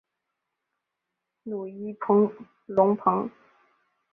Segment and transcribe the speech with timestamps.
[1.43, 1.95] 努伊
[2.65, 3.29] 隆蓬。